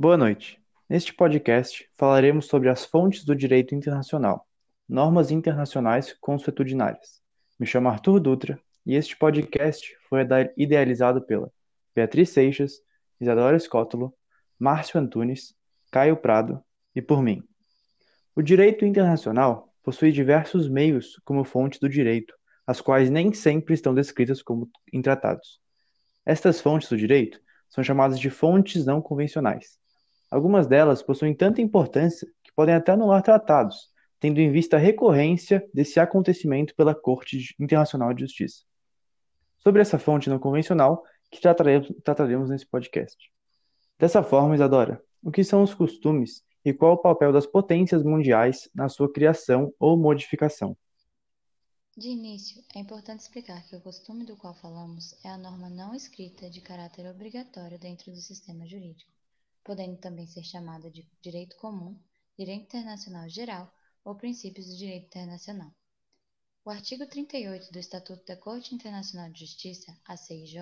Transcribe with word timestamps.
Boa 0.00 0.16
noite. 0.16 0.62
Neste 0.88 1.12
podcast 1.12 1.90
falaremos 1.96 2.46
sobre 2.46 2.68
as 2.68 2.84
fontes 2.84 3.24
do 3.24 3.34
direito 3.34 3.74
internacional, 3.74 4.46
normas 4.88 5.32
internacionais 5.32 6.12
consuetudinárias. 6.20 7.20
Me 7.58 7.66
chamo 7.66 7.88
Arthur 7.88 8.20
Dutra 8.20 8.60
e 8.86 8.94
este 8.94 9.16
podcast 9.16 9.92
foi 10.08 10.20
idealizado 10.56 11.20
pela 11.20 11.50
Beatriz 11.96 12.28
Seixas, 12.28 12.74
Isadora 13.20 13.56
Escótolo, 13.56 14.14
Márcio 14.56 15.00
Antunes, 15.00 15.52
Caio 15.90 16.16
Prado 16.16 16.62
e 16.94 17.02
por 17.02 17.20
mim. 17.20 17.42
O 18.36 18.40
direito 18.40 18.84
internacional 18.84 19.74
possui 19.82 20.12
diversos 20.12 20.68
meios 20.68 21.20
como 21.24 21.42
fonte 21.42 21.80
do 21.80 21.88
direito, 21.88 22.34
as 22.64 22.80
quais 22.80 23.10
nem 23.10 23.32
sempre 23.32 23.74
estão 23.74 23.92
descritas 23.92 24.42
como 24.42 24.70
em 24.92 25.02
tratados. 25.02 25.60
Estas 26.24 26.60
fontes 26.60 26.88
do 26.88 26.96
direito 26.96 27.40
são 27.68 27.82
chamadas 27.82 28.20
de 28.20 28.30
fontes 28.30 28.86
não 28.86 29.02
convencionais. 29.02 29.76
Algumas 30.30 30.66
delas 30.66 31.02
possuem 31.02 31.34
tanta 31.34 31.62
importância 31.62 32.28
que 32.42 32.52
podem 32.52 32.74
até 32.74 32.92
anular 32.92 33.22
tratados, 33.22 33.90
tendo 34.20 34.40
em 34.40 34.50
vista 34.50 34.76
a 34.76 34.80
recorrência 34.80 35.66
desse 35.72 35.98
acontecimento 35.98 36.74
pela 36.74 36.94
Corte 36.94 37.54
Internacional 37.58 38.12
de 38.12 38.22
Justiça. 38.22 38.64
Sobre 39.58 39.80
essa 39.80 39.98
fonte 39.98 40.28
não 40.28 40.38
convencional 40.38 41.02
que 41.30 41.40
trataremos, 41.40 41.92
trataremos 42.04 42.50
nesse 42.50 42.66
podcast. 42.66 43.16
Dessa 43.98 44.22
forma, 44.22 44.54
Isadora, 44.54 45.02
o 45.22 45.30
que 45.30 45.42
são 45.42 45.62
os 45.62 45.74
costumes 45.74 46.42
e 46.64 46.72
qual 46.72 46.94
o 46.94 46.98
papel 46.98 47.32
das 47.32 47.46
potências 47.46 48.02
mundiais 48.02 48.68
na 48.74 48.88
sua 48.88 49.10
criação 49.10 49.72
ou 49.78 49.96
modificação? 49.96 50.76
De 51.96 52.08
início, 52.08 52.62
é 52.76 52.78
importante 52.78 53.20
explicar 53.20 53.60
que 53.66 53.74
o 53.74 53.80
costume 53.80 54.24
do 54.24 54.36
qual 54.36 54.54
falamos 54.54 55.14
é 55.24 55.28
a 55.28 55.36
norma 55.36 55.68
não 55.68 55.94
escrita 55.94 56.48
de 56.48 56.60
caráter 56.60 57.10
obrigatório 57.10 57.76
dentro 57.78 58.12
do 58.12 58.20
sistema 58.20 58.64
jurídico, 58.66 59.10
podendo 59.68 59.98
também 59.98 60.26
ser 60.26 60.42
chamada 60.42 60.90
de 60.90 61.06
direito 61.20 61.54
comum, 61.58 61.94
direito 62.38 62.62
internacional 62.62 63.28
geral 63.28 63.70
ou 64.02 64.14
princípios 64.14 64.66
do 64.66 64.74
direito 64.74 65.08
internacional. 65.08 65.70
O 66.64 66.70
artigo 66.70 67.06
38 67.06 67.70
do 67.70 67.78
Estatuto 67.78 68.24
da 68.24 68.34
Corte 68.34 68.74
Internacional 68.74 69.30
de 69.30 69.40
Justiça, 69.40 69.94
a 70.06 70.16
CIJ, 70.16 70.56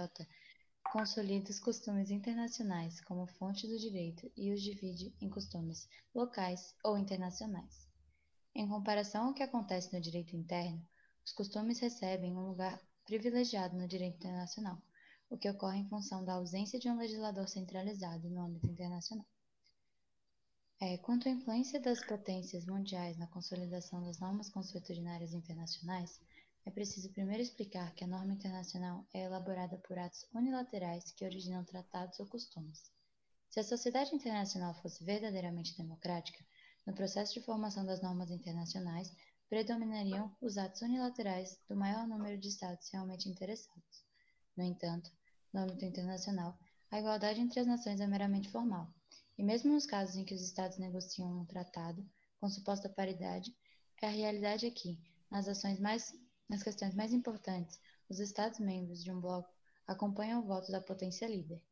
consolida 0.91 1.50
os 1.50 1.61
costumes 1.61 2.11
internacionais 2.11 3.00
como 3.03 3.28
fonte 3.28 3.69
do 3.69 3.78
direito 3.78 4.28
e 4.36 4.53
os 4.53 4.61
divide 4.61 5.14
em 5.20 5.30
costumes 5.30 5.89
locais 6.12 6.75
ou 6.83 6.98
internacionais. 6.98 7.89
Em 8.56 8.67
comparação 8.67 9.28
ao 9.28 9.34
que 9.34 9.42
acontece 9.45 9.92
no 9.92 10.00
direito 10.00 10.34
interno, 10.34 10.84
os 11.25 11.30
costumes 11.30 11.78
recebem 11.78 12.36
um 12.36 12.48
lugar 12.48 12.83
privilegiado 13.05 13.77
no 13.77 13.86
direito 13.86 14.17
internacional, 14.17 14.83
o 15.28 15.36
que 15.36 15.50
ocorre 15.50 15.78
em 15.78 15.88
função 15.88 16.24
da 16.24 16.34
ausência 16.34 16.78
de 16.78 16.88
um 16.88 16.96
legislador 16.96 17.48
centralizado 17.48 18.30
no 18.30 18.41
âmbito 18.41 18.66
internacional. 18.69 19.27
É, 20.78 20.98
quanto 20.98 21.28
à 21.28 21.33
influência 21.33 21.80
das 21.80 22.05
potências 22.05 22.66
mundiais 22.66 23.16
na 23.16 23.27
consolidação 23.27 24.05
das 24.05 24.18
normas 24.18 24.50
consuetudinárias 24.50 25.33
internacionais, 25.33 26.20
é 26.66 26.70
preciso 26.70 27.12
primeiro 27.12 27.42
explicar 27.42 27.94
que 27.94 28.05
a 28.05 28.06
norma 28.06 28.34
internacional 28.34 29.06
é 29.14 29.22
elaborada 29.24 29.78
por 29.78 29.98
atos 29.98 30.27
unilaterais 30.34 31.12
que 31.12 31.24
originam 31.24 31.64
tratados 31.64 32.20
ou 32.20 32.27
costumes. 32.27 32.90
Se 33.48 33.61
a 33.61 33.64
sociedade 33.64 34.14
internacional 34.14 34.74
fosse 34.83 35.02
verdadeiramente 35.02 35.77
democrática, 35.77 36.44
no 36.84 36.94
processo 36.94 37.34
de 37.34 37.40
formação 37.40 37.84
das 37.84 38.02
normas 38.02 38.30
internacionais 38.30 39.11
predominariam 39.48 40.36
os 40.40 40.58
atos 40.58 40.83
unilaterais 40.83 41.58
do 41.68 41.77
maior 41.77 42.06
número 42.06 42.38
de 42.38 42.48
Estados 42.48 42.88
realmente 42.90 43.28
interessados. 43.28 44.05
No 44.56 44.64
entanto, 44.64 45.12
no 45.52 45.60
âmbito 45.60 45.84
internacional, 45.84 46.58
a 46.90 46.98
igualdade 46.98 47.40
entre 47.40 47.60
as 47.60 47.66
nações 47.66 48.00
é 48.00 48.06
meramente 48.06 48.48
formal, 48.48 48.90
e 49.36 49.42
mesmo 49.42 49.72
nos 49.72 49.84
casos 49.84 50.16
em 50.16 50.24
que 50.24 50.34
os 50.34 50.40
Estados 50.40 50.78
negociam 50.78 51.40
um 51.40 51.44
tratado 51.44 52.08
com 52.40 52.48
suposta 52.48 52.88
paridade, 52.88 53.54
é 54.00 54.06
a 54.06 54.10
realidade 54.10 54.64
é 54.64 54.70
que, 54.70 54.98
nas 55.30 55.46
ações 55.46 55.78
mais, 55.78 56.14
nas 56.48 56.62
questões 56.62 56.95
mais 56.95 57.12
importantes, 57.12 57.78
os 58.08 58.18
Estados-membros 58.18 59.05
de 59.05 59.11
um 59.11 59.20
bloco 59.20 59.52
acompanham 59.86 60.40
o 60.40 60.46
voto 60.46 60.72
da 60.72 60.80
potência 60.80 61.28
líder, 61.28 61.62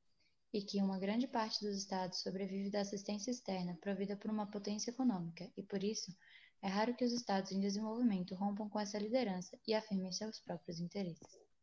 e 0.53 0.61
que 0.61 0.83
uma 0.83 0.99
grande 0.99 1.27
parte 1.27 1.65
dos 1.65 1.77
Estados 1.77 2.21
sobrevive 2.21 2.71
da 2.71 2.83
assistência 2.83 3.31
externa 3.31 3.79
provida 3.81 4.15
por 4.15 4.31
uma 4.31 4.47
potência 4.51 4.91
econômica, 4.91 5.51
e 5.57 5.63
por 5.63 5.83
isso 5.83 6.15
é 6.61 6.69
raro 6.69 6.95
que 6.95 7.05
os 7.05 7.13
Estados 7.13 7.51
em 7.51 7.61
desenvolvimento 7.61 8.35
rompam 8.35 8.69
com 8.69 8.79
essa 8.79 8.99
liderança 8.99 9.59
e 9.67 9.75
afirmem 9.75 10.13
seus 10.13 10.39
próprios 10.41 10.81
interesses. 10.81 11.54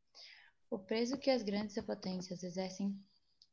O 0.71 0.79
peso 0.79 1.17
que 1.17 1.29
as 1.29 1.43
grandes 1.43 1.75
potências 1.83 2.43
exercem 2.43 2.97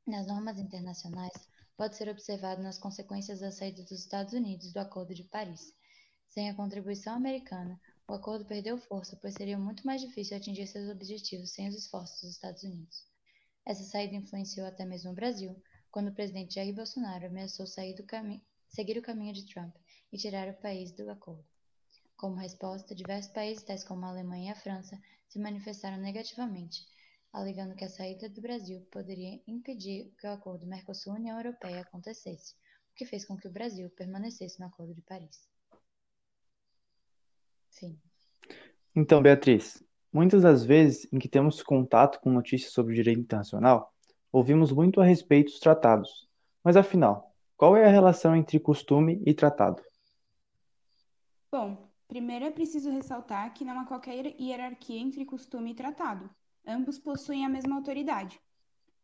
nas 0.07 0.29
normas 0.29 0.57
internacionais 0.57 1.33
pode 1.77 1.97
ser 1.97 2.09
observado 2.09 2.63
nas 2.63 2.79
consequências 2.79 3.41
da 3.41 3.51
saída 3.51 3.83
dos 3.83 3.99
Estados 3.99 4.35
Unidos 4.35 4.73
do 4.73 4.79
Acordo 4.79 5.13
de 5.13 5.25
Paris. 5.25 5.75
Sem 6.29 6.49
a 6.49 6.55
contribuição 6.55 7.17
americana, 7.17 7.77
o 8.07 8.15
acordo 8.15 8.45
perdeu 8.45 8.79
força, 8.79 9.19
pois 9.21 9.35
seria 9.35 9.59
muito 9.59 9.85
mais 9.85 10.01
difícil 10.01 10.37
atingir 10.37 10.69
seus 10.69 10.89
objetivos 10.89 11.51
sem 11.51 11.67
os 11.67 11.75
esforços 11.75 12.21
dos 12.21 12.31
Estados 12.31 12.63
Unidos. 12.63 13.05
Essa 13.67 13.83
saída 13.83 14.15
influenciou 14.15 14.69
até 14.69 14.85
mesmo 14.85 15.11
o 15.11 15.15
Brasil, 15.15 15.61
quando 15.91 16.11
o 16.11 16.15
presidente 16.15 16.55
Jair 16.55 16.73
Bolsonaro 16.73 17.27
ameaçou 17.27 17.67
seguir 17.67 18.97
o 18.97 19.03
caminho 19.03 19.33
de 19.33 19.45
Trump 19.53 19.75
e 20.13 20.17
tirar 20.17 20.49
o 20.49 20.61
país 20.61 20.93
do 20.93 21.11
acordo. 21.11 21.45
Como 22.17 22.37
resposta, 22.37 22.95
diversos 22.95 23.33
países, 23.33 23.65
tais 23.65 23.83
como 23.83 24.07
a 24.07 24.11
Alemanha 24.11 24.51
e 24.51 24.53
a 24.53 24.55
França, 24.55 24.97
se 25.29 25.41
manifestaram 25.41 25.97
negativamente, 25.97 26.87
alegando 27.33 27.75
que 27.75 27.85
a 27.85 27.89
saída 27.89 28.29
do 28.29 28.41
Brasil 28.41 28.87
poderia 28.91 29.41
impedir 29.47 30.13
que 30.19 30.27
o 30.27 30.31
acordo 30.31 30.67
Mercosul-União 30.67 31.37
Europeia 31.37 31.83
acontecesse, 31.83 32.55
o 32.93 32.95
que 32.95 33.05
fez 33.05 33.25
com 33.25 33.37
que 33.37 33.47
o 33.47 33.53
Brasil 33.53 33.91
permanecesse 33.91 34.59
no 34.61 34.67
Acordo 34.67 34.95
de 34.95 35.03
Paris. 35.03 35.49
Fim. 37.71 38.01
Então, 38.95 39.23
Beatriz, 39.23 39.83
muitas 40.13 40.43
das 40.43 40.65
vezes 40.65 41.07
em 41.13 41.19
que 41.19 41.29
temos 41.29 41.63
contato 41.63 42.21
com 42.21 42.31
notícias 42.31 42.73
sobre 42.73 42.95
direito 42.95 43.21
internacional, 43.21 43.93
ouvimos 44.33 44.73
muito 44.73 45.01
a 45.01 45.05
respeito 45.05 45.51
dos 45.51 45.61
tratados. 45.61 46.29
Mas 46.65 46.77
afinal, 46.77 47.35
qual 47.57 47.77
é 47.77 47.85
a 47.85 47.91
relação 47.91 48.35
entre 48.35 48.59
costume 48.59 49.23
e 49.25 49.35
tratado? 49.35 49.83
Bom, 51.51 51.89
primeiro 52.07 52.45
é 52.45 52.51
preciso 52.51 52.91
ressaltar 52.91 53.53
que 53.55 53.65
não 53.65 53.81
há 53.81 53.85
qualquer 53.85 54.27
hierarquia 54.41 55.01
entre 55.01 55.25
costume 55.25 55.71
e 55.71 55.75
tratado. 55.75 56.29
Ambos 56.71 56.99
possuem 56.99 57.47
a 57.47 57.49
mesma 57.49 57.77
autoridade. 57.77 58.39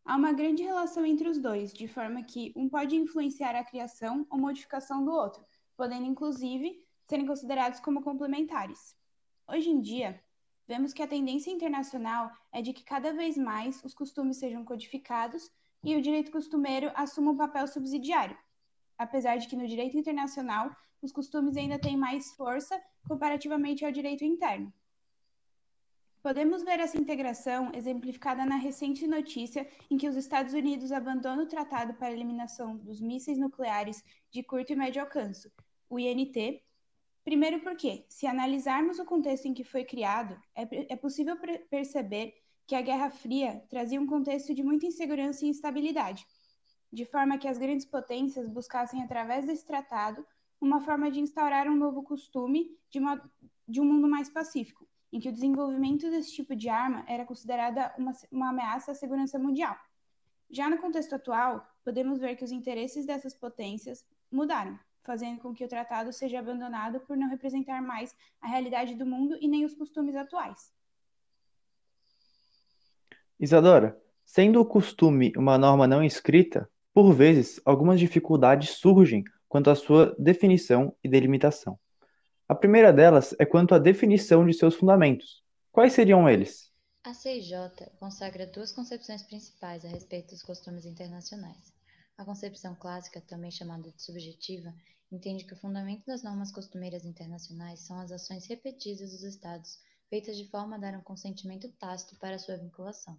Há 0.04 0.16
uma 0.16 0.34
grande 0.34 0.62
relação 0.62 1.06
entre 1.06 1.26
os 1.26 1.38
dois, 1.38 1.72
de 1.72 1.88
forma 1.88 2.22
que 2.22 2.52
um 2.54 2.68
pode 2.68 2.94
influenciar 2.94 3.56
a 3.56 3.64
criação 3.64 4.26
ou 4.28 4.38
modificação 4.38 5.02
do 5.02 5.10
outro, 5.10 5.42
podendo 5.74 6.04
inclusive 6.04 6.84
serem 7.06 7.24
considerados 7.24 7.80
como 7.80 8.02
complementares. 8.02 8.94
Hoje 9.48 9.70
em 9.70 9.80
dia, 9.80 10.22
vemos 10.68 10.92
que 10.92 11.02
a 11.02 11.08
tendência 11.08 11.50
internacional 11.50 12.30
é 12.52 12.60
de 12.60 12.74
que 12.74 12.84
cada 12.84 13.14
vez 13.14 13.38
mais 13.38 13.82
os 13.82 13.94
costumes 13.94 14.36
sejam 14.36 14.62
codificados 14.62 15.50
e 15.82 15.96
o 15.96 16.02
direito 16.02 16.30
costumeiro 16.30 16.92
assuma 16.94 17.32
um 17.32 17.36
papel 17.38 17.66
subsidiário, 17.66 18.36
apesar 18.98 19.38
de 19.38 19.48
que 19.48 19.56
no 19.56 19.66
direito 19.66 19.96
internacional 19.96 20.70
os 21.00 21.10
costumes 21.10 21.56
ainda 21.56 21.78
têm 21.78 21.96
mais 21.96 22.30
força 22.32 22.78
comparativamente 23.08 23.86
ao 23.86 23.90
direito 23.90 24.22
interno. 24.22 24.70
Podemos 26.24 26.62
ver 26.62 26.80
essa 26.80 26.96
integração 26.96 27.70
exemplificada 27.74 28.46
na 28.46 28.56
recente 28.56 29.06
notícia 29.06 29.68
em 29.90 29.98
que 29.98 30.08
os 30.08 30.16
Estados 30.16 30.54
Unidos 30.54 30.90
abandonam 30.90 31.44
o 31.44 31.46
Tratado 31.46 31.92
para 31.92 32.06
a 32.06 32.12
Eliminação 32.12 32.78
dos 32.78 32.98
Mísseis 32.98 33.36
Nucleares 33.36 34.02
de 34.30 34.42
Curto 34.42 34.72
e 34.72 34.74
Médio 34.74 35.02
Alcance, 35.02 35.52
o 35.86 35.98
INT. 35.98 36.62
Primeiro, 37.22 37.60
porque, 37.60 38.06
se 38.08 38.26
analisarmos 38.26 38.98
o 38.98 39.04
contexto 39.04 39.44
em 39.48 39.52
que 39.52 39.64
foi 39.64 39.84
criado, 39.84 40.34
é, 40.54 40.94
é 40.94 40.96
possível 40.96 41.36
perceber 41.68 42.32
que 42.66 42.74
a 42.74 42.80
Guerra 42.80 43.10
Fria 43.10 43.62
trazia 43.68 44.00
um 44.00 44.06
contexto 44.06 44.54
de 44.54 44.62
muita 44.62 44.86
insegurança 44.86 45.44
e 45.44 45.50
instabilidade, 45.50 46.26
de 46.90 47.04
forma 47.04 47.36
que 47.36 47.48
as 47.48 47.58
grandes 47.58 47.84
potências 47.84 48.48
buscassem, 48.48 49.02
através 49.02 49.44
desse 49.44 49.66
tratado, 49.66 50.26
uma 50.58 50.80
forma 50.80 51.10
de 51.10 51.20
instaurar 51.20 51.68
um 51.68 51.76
novo 51.76 52.02
costume 52.02 52.74
de, 52.88 52.98
uma, 52.98 53.30
de 53.68 53.78
um 53.78 53.84
mundo 53.84 54.08
mais 54.08 54.30
pacífico 54.30 54.88
em 55.14 55.20
que 55.20 55.28
o 55.28 55.32
desenvolvimento 55.32 56.10
desse 56.10 56.32
tipo 56.32 56.56
de 56.56 56.68
arma 56.68 57.04
era 57.06 57.24
considerada 57.24 57.94
uma, 57.96 58.12
uma 58.32 58.48
ameaça 58.48 58.90
à 58.90 58.94
segurança 58.96 59.38
mundial. 59.38 59.76
Já 60.50 60.68
no 60.68 60.76
contexto 60.78 61.14
atual, 61.14 61.64
podemos 61.84 62.18
ver 62.18 62.34
que 62.34 62.42
os 62.42 62.50
interesses 62.50 63.06
dessas 63.06 63.32
potências 63.32 64.04
mudaram, 64.28 64.76
fazendo 65.04 65.40
com 65.40 65.54
que 65.54 65.64
o 65.64 65.68
tratado 65.68 66.12
seja 66.12 66.40
abandonado 66.40 66.98
por 66.98 67.16
não 67.16 67.28
representar 67.28 67.80
mais 67.80 68.12
a 68.40 68.48
realidade 68.48 68.96
do 68.96 69.06
mundo 69.06 69.38
e 69.40 69.46
nem 69.46 69.64
os 69.64 69.72
costumes 69.76 70.16
atuais. 70.16 70.72
Isadora, 73.38 73.96
sendo 74.24 74.60
o 74.60 74.66
costume 74.66 75.32
uma 75.36 75.56
norma 75.56 75.86
não 75.86 76.02
escrita, 76.02 76.68
por 76.92 77.12
vezes 77.12 77.60
algumas 77.64 78.00
dificuldades 78.00 78.70
surgem 78.70 79.22
quanto 79.48 79.70
à 79.70 79.76
sua 79.76 80.12
definição 80.18 80.92
e 81.04 81.08
delimitação. 81.08 81.78
A 82.46 82.54
primeira 82.54 82.92
delas 82.92 83.34
é 83.38 83.46
quanto 83.46 83.74
à 83.74 83.78
definição 83.78 84.44
de 84.46 84.52
seus 84.52 84.74
fundamentos. 84.74 85.42
Quais 85.72 85.94
seriam 85.94 86.28
eles? 86.28 86.70
A 87.02 87.14
CIJ 87.14 87.52
consagra 87.98 88.46
duas 88.46 88.70
concepções 88.70 89.22
principais 89.22 89.82
a 89.82 89.88
respeito 89.88 90.30
dos 90.30 90.42
costumes 90.42 90.84
internacionais. 90.84 91.72
A 92.18 92.24
concepção 92.24 92.74
clássica, 92.74 93.20
também 93.22 93.50
chamada 93.50 93.90
de 93.90 94.02
subjetiva, 94.02 94.74
entende 95.10 95.44
que 95.44 95.54
o 95.54 95.56
fundamento 95.58 96.04
das 96.04 96.22
normas 96.22 96.52
costumeiras 96.52 97.06
internacionais 97.06 97.80
são 97.80 97.98
as 97.98 98.12
ações 98.12 98.46
repetidas 98.46 99.10
dos 99.10 99.22
Estados, 99.22 99.78
feitas 100.10 100.36
de 100.36 100.46
forma 100.50 100.76
a 100.76 100.78
dar 100.78 100.94
um 100.98 101.02
consentimento 101.02 101.72
tácito 101.78 102.14
para 102.18 102.38
sua 102.38 102.58
vinculação. 102.58 103.16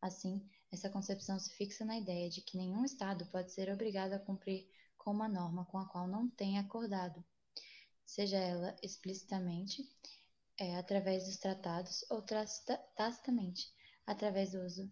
Assim, 0.00 0.42
essa 0.72 0.88
concepção 0.88 1.38
se 1.38 1.54
fixa 1.54 1.84
na 1.84 1.98
ideia 1.98 2.30
de 2.30 2.40
que 2.40 2.56
nenhum 2.56 2.86
Estado 2.86 3.26
pode 3.26 3.52
ser 3.52 3.70
obrigado 3.70 4.14
a 4.14 4.18
cumprir 4.18 4.66
com 4.96 5.10
uma 5.10 5.28
norma 5.28 5.66
com 5.66 5.78
a 5.78 5.86
qual 5.86 6.08
não 6.08 6.28
tenha 6.30 6.62
acordado, 6.62 7.22
seja 8.06 8.38
ela 8.38 8.74
explicitamente, 8.82 9.86
é, 10.58 10.76
através 10.76 11.26
dos 11.26 11.36
tratados, 11.36 12.04
ou 12.08 12.22
tacitamente, 12.22 13.70
através 14.06 14.52
do 14.52 14.60
uso 14.64 14.90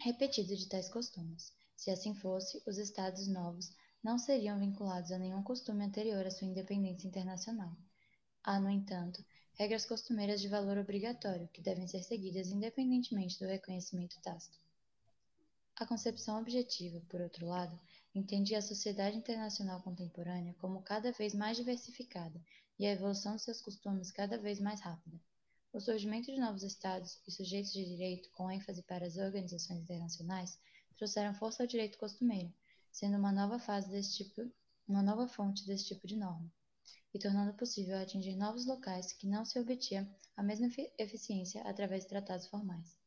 repetido 0.00 0.56
de 0.56 0.68
tais 0.68 0.88
costumes. 0.88 1.52
Se 1.76 1.90
assim 1.90 2.14
fosse, 2.14 2.62
os 2.66 2.78
Estados 2.78 3.28
novos 3.28 3.70
não 4.02 4.18
seriam 4.18 4.58
vinculados 4.58 5.10
a 5.10 5.18
nenhum 5.18 5.42
costume 5.42 5.84
anterior 5.84 6.24
à 6.24 6.30
sua 6.30 6.46
independência 6.46 7.08
internacional. 7.08 7.76
Há, 8.42 8.60
no 8.60 8.70
entanto, 8.70 9.24
regras 9.54 9.84
costumeiras 9.84 10.40
de 10.40 10.48
valor 10.48 10.78
obrigatório 10.78 11.48
que 11.48 11.60
devem 11.60 11.86
ser 11.88 12.02
seguidas 12.02 12.48
independentemente 12.48 13.38
do 13.38 13.46
reconhecimento 13.46 14.20
tácito. 14.22 14.58
A 15.76 15.86
concepção 15.86 16.40
objetiva, 16.40 17.00
por 17.08 17.20
outro 17.20 17.46
lado, 17.46 17.78
entende 18.14 18.54
a 18.54 18.62
sociedade 18.62 19.16
internacional 19.16 19.82
contemporânea 19.82 20.54
como 20.54 20.82
cada 20.82 21.12
vez 21.12 21.34
mais 21.34 21.56
diversificada 21.56 22.40
e 22.78 22.86
a 22.86 22.92
evolução 22.92 23.36
de 23.36 23.42
seus 23.42 23.60
costumes 23.60 24.10
cada 24.10 24.38
vez 24.38 24.60
mais 24.60 24.80
rápida. 24.80 25.20
O 25.72 25.80
surgimento 25.80 26.32
de 26.32 26.40
novos 26.40 26.62
estados 26.62 27.20
e 27.26 27.30
sujeitos 27.30 27.72
de 27.72 27.84
direito, 27.84 28.30
com 28.30 28.50
ênfase 28.50 28.82
para 28.82 29.06
as 29.06 29.16
organizações 29.16 29.80
internacionais, 29.80 30.58
trouxeram 30.96 31.34
força 31.34 31.62
ao 31.62 31.66
direito 31.66 31.98
costumeiro, 31.98 32.52
sendo 32.90 33.18
uma 33.18 33.30
nova 33.30 33.58
fase 33.58 33.90
desse 33.90 34.16
tipo, 34.16 34.50
uma 34.86 35.02
nova 35.02 35.28
fonte 35.28 35.66
desse 35.66 35.86
tipo 35.86 36.06
de 36.06 36.16
norma, 36.16 36.50
e 37.12 37.18
tornando 37.18 37.54
possível 37.54 37.98
atingir 37.98 38.34
novos 38.34 38.66
locais 38.66 39.12
que 39.12 39.26
não 39.26 39.44
se 39.44 39.58
obtinha 39.58 40.08
a 40.36 40.42
mesma 40.42 40.68
eficiência 40.98 41.62
através 41.62 42.04
de 42.04 42.08
tratados 42.08 42.46
formais. 42.46 42.98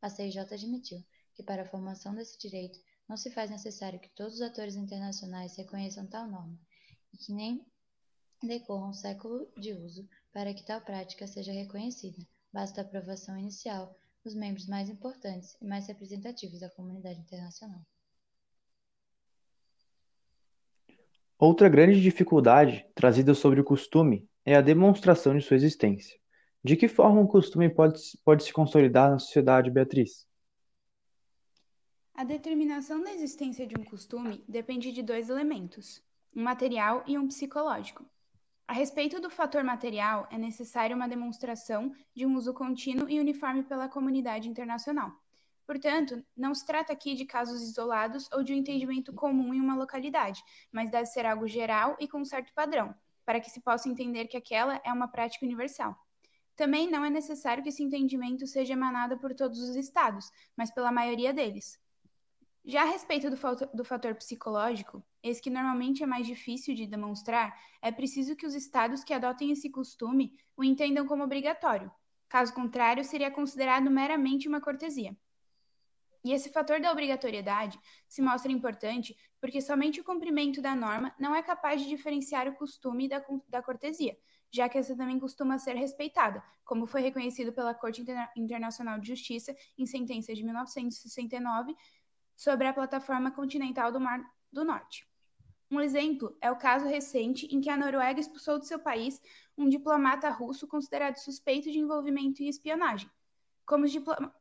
A 0.00 0.10
CIJ 0.10 0.38
admitiu 0.38 1.02
que 1.34 1.42
para 1.42 1.62
a 1.62 1.68
formação 1.68 2.14
desse 2.14 2.38
direito 2.38 2.78
não 3.12 3.16
se 3.18 3.30
faz 3.30 3.50
necessário 3.50 4.00
que 4.00 4.08
todos 4.16 4.36
os 4.36 4.40
atores 4.40 4.74
internacionais 4.74 5.54
reconheçam 5.54 6.06
tal 6.06 6.26
norma, 6.26 6.58
e 7.12 7.18
que 7.18 7.30
nem 7.30 7.62
decorra 8.42 8.88
um 8.88 8.94
século 8.94 9.52
de 9.54 9.74
uso 9.74 10.08
para 10.32 10.54
que 10.54 10.64
tal 10.64 10.80
prática 10.80 11.26
seja 11.26 11.52
reconhecida, 11.52 12.16
basta 12.50 12.80
a 12.80 12.84
aprovação 12.84 13.36
inicial 13.36 13.94
dos 14.24 14.34
membros 14.34 14.66
mais 14.66 14.88
importantes 14.88 15.54
e 15.60 15.66
mais 15.66 15.86
representativos 15.88 16.60
da 16.60 16.70
comunidade 16.70 17.20
internacional. 17.20 17.82
Outra 21.38 21.68
grande 21.68 22.00
dificuldade 22.00 22.86
trazida 22.94 23.34
sobre 23.34 23.60
o 23.60 23.64
costume 23.64 24.26
é 24.42 24.54
a 24.54 24.62
demonstração 24.62 25.36
de 25.36 25.44
sua 25.44 25.56
existência. 25.56 26.18
De 26.64 26.78
que 26.78 26.88
forma 26.88 27.20
um 27.20 27.26
costume 27.26 27.68
pode, 27.68 28.00
pode 28.24 28.42
se 28.42 28.54
consolidar 28.54 29.10
na 29.10 29.18
sociedade, 29.18 29.70
Beatriz? 29.70 30.31
A 32.14 32.24
determinação 32.24 33.02
da 33.02 33.10
existência 33.10 33.66
de 33.66 33.74
um 33.74 33.82
costume 33.82 34.44
depende 34.46 34.92
de 34.92 35.02
dois 35.02 35.30
elementos, 35.30 36.02
um 36.36 36.42
material 36.42 37.02
e 37.06 37.16
um 37.16 37.26
psicológico. 37.26 38.04
A 38.68 38.74
respeito 38.74 39.18
do 39.18 39.30
fator 39.30 39.64
material, 39.64 40.28
é 40.30 40.36
necessária 40.36 40.94
uma 40.94 41.08
demonstração 41.08 41.90
de 42.14 42.26
um 42.26 42.36
uso 42.36 42.52
contínuo 42.52 43.08
e 43.08 43.18
uniforme 43.18 43.62
pela 43.62 43.88
comunidade 43.88 44.46
internacional. 44.46 45.10
Portanto, 45.66 46.22
não 46.36 46.54
se 46.54 46.66
trata 46.66 46.92
aqui 46.92 47.14
de 47.14 47.24
casos 47.24 47.62
isolados 47.62 48.28
ou 48.30 48.42
de 48.42 48.52
um 48.52 48.56
entendimento 48.56 49.12
comum 49.14 49.54
em 49.54 49.60
uma 49.60 49.74
localidade, 49.74 50.44
mas 50.70 50.90
deve 50.90 51.06
ser 51.06 51.24
algo 51.24 51.48
geral 51.48 51.96
e 51.98 52.06
com 52.06 52.22
certo 52.26 52.52
padrão, 52.52 52.94
para 53.24 53.40
que 53.40 53.50
se 53.50 53.62
possa 53.62 53.88
entender 53.88 54.26
que 54.26 54.36
aquela 54.36 54.80
é 54.84 54.92
uma 54.92 55.08
prática 55.08 55.46
universal. 55.46 55.96
Também 56.54 56.90
não 56.90 57.04
é 57.04 57.08
necessário 57.08 57.62
que 57.62 57.70
esse 57.70 57.82
entendimento 57.82 58.46
seja 58.46 58.74
emanado 58.74 59.18
por 59.18 59.34
todos 59.34 59.58
os 59.58 59.74
estados, 59.74 60.30
mas 60.54 60.70
pela 60.70 60.92
maioria 60.92 61.32
deles. 61.32 61.81
Já 62.64 62.82
a 62.82 62.86
respeito 62.86 63.28
do, 63.28 63.36
do 63.74 63.84
fator 63.84 64.14
psicológico, 64.14 65.04
esse 65.20 65.42
que 65.42 65.50
normalmente 65.50 66.02
é 66.02 66.06
mais 66.06 66.26
difícil 66.26 66.74
de 66.76 66.86
demonstrar, 66.86 67.58
é 67.80 67.90
preciso 67.90 68.36
que 68.36 68.46
os 68.46 68.54
estados 68.54 69.02
que 69.02 69.12
adotem 69.12 69.50
esse 69.50 69.68
costume 69.68 70.32
o 70.56 70.62
entendam 70.62 71.04
como 71.04 71.24
obrigatório. 71.24 71.90
Caso 72.28 72.54
contrário, 72.54 73.04
seria 73.04 73.30
considerado 73.30 73.90
meramente 73.90 74.46
uma 74.46 74.60
cortesia. 74.60 75.16
E 76.24 76.32
esse 76.32 76.50
fator 76.50 76.80
da 76.80 76.92
obrigatoriedade 76.92 77.80
se 78.06 78.22
mostra 78.22 78.52
importante 78.52 79.16
porque 79.40 79.60
somente 79.60 80.00
o 80.00 80.04
cumprimento 80.04 80.62
da 80.62 80.74
norma 80.74 81.12
não 81.18 81.34
é 81.34 81.42
capaz 81.42 81.82
de 81.82 81.88
diferenciar 81.88 82.46
o 82.46 82.54
costume 82.54 83.08
da, 83.08 83.20
da 83.48 83.60
cortesia, 83.60 84.16
já 84.52 84.68
que 84.68 84.78
essa 84.78 84.96
também 84.96 85.18
costuma 85.18 85.58
ser 85.58 85.74
respeitada, 85.74 86.40
como 86.64 86.86
foi 86.86 87.00
reconhecido 87.00 87.52
pela 87.52 87.74
Corte 87.74 88.04
Internacional 88.36 89.00
de 89.00 89.08
Justiça 89.08 89.52
em 89.76 89.84
sentença 89.84 90.32
de 90.32 90.44
1969 90.44 91.74
sobre 92.36 92.66
a 92.66 92.72
plataforma 92.72 93.30
continental 93.30 93.92
do 93.92 94.00
Mar 94.00 94.22
do 94.52 94.64
Norte. 94.64 95.06
Um 95.70 95.80
exemplo 95.80 96.36
é 96.40 96.50
o 96.50 96.56
caso 96.56 96.86
recente 96.86 97.46
em 97.46 97.60
que 97.60 97.70
a 97.70 97.76
Noruega 97.76 98.20
expulsou 98.20 98.58
de 98.58 98.66
seu 98.66 98.78
país 98.78 99.18
um 99.56 99.68
diplomata 99.68 100.28
russo 100.28 100.66
considerado 100.66 101.16
suspeito 101.16 101.70
de 101.70 101.78
envolvimento 101.78 102.42
em 102.42 102.48
espionagem. 102.48 103.10
Como 103.64 103.84
os 103.84 103.92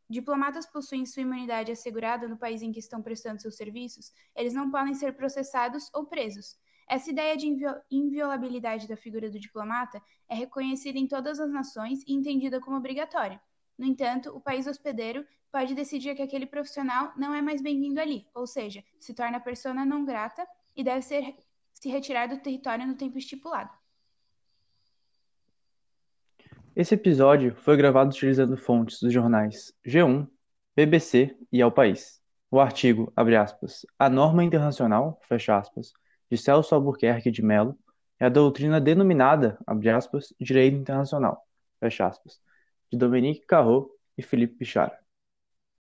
diplomatas 0.10 0.66
possuem 0.66 1.06
sua 1.06 1.22
imunidade 1.22 1.72
assegurada 1.72 2.28
no 2.28 2.38
país 2.38 2.62
em 2.62 2.72
que 2.72 2.80
estão 2.80 3.02
prestando 3.02 3.42
seus 3.42 3.56
serviços, 3.56 4.12
eles 4.36 4.54
não 4.54 4.70
podem 4.70 4.94
ser 4.94 5.16
processados 5.16 5.90
ou 5.94 6.06
presos. 6.06 6.58
Essa 6.90 7.10
ideia 7.10 7.38
de 7.38 7.48
inviolabilidade 7.90 8.86
da 8.86 8.98
figura 8.98 9.30
do 9.30 9.40
diplomata 9.40 10.02
é 10.28 10.36
reconhecida 10.36 11.00
em 11.00 11.08
todas 11.08 11.40
as 11.40 11.50
nações 11.50 12.04
e 12.06 12.14
entendida 12.14 12.60
como 12.60 12.76
obrigatória. 12.76 13.42
No 13.82 13.88
entanto, 13.88 14.30
o 14.30 14.40
país 14.40 14.68
hospedeiro 14.68 15.26
pode 15.52 15.74
decidir 15.74 16.14
que 16.14 16.22
aquele 16.22 16.46
profissional 16.46 17.12
não 17.18 17.34
é 17.34 17.42
mais 17.42 17.64
bem-vindo 17.64 18.00
ali, 18.00 18.28
ou 18.32 18.46
seja, 18.46 18.84
se 19.00 19.12
torna 19.12 19.40
persona 19.40 19.84
não 19.84 20.06
grata 20.06 20.48
e 20.76 20.84
deve 20.84 21.02
ser 21.02 21.36
se 21.74 21.90
retirar 21.90 22.28
do 22.28 22.38
território 22.38 22.86
no 22.86 22.94
tempo 22.94 23.18
estipulado. 23.18 23.72
Esse 26.76 26.94
episódio 26.94 27.56
foi 27.56 27.76
gravado 27.76 28.12
utilizando 28.12 28.56
fontes 28.56 29.02
dos 29.02 29.12
jornais 29.12 29.74
G1, 29.84 30.28
BBC 30.76 31.36
e 31.52 31.60
Ao 31.60 31.72
País. 31.72 32.22
O 32.52 32.60
artigo, 32.60 33.12
abre 33.16 33.36
aspas, 33.36 33.84
A 33.98 34.12
Norma 34.12 34.44
Internacional, 34.44 35.20
fecha 35.28 35.58
aspas, 35.58 35.92
de 36.30 36.38
Celso 36.38 36.76
Albuquerque 36.76 37.32
de 37.32 37.42
Mello, 37.42 37.76
é 38.20 38.28
a 38.28 38.30
doutrina 38.30 38.80
denominada, 38.80 39.58
abre 39.66 39.90
aspas, 39.90 40.32
Direito 40.40 40.78
Internacional, 40.78 41.44
fecha 41.80 42.06
aspas, 42.06 42.40
de 42.92 42.98
Dominique 42.98 43.46
Carreau 43.48 43.92
e 44.18 44.22
Felipe 44.22 44.56
Pichara. 44.58 45.01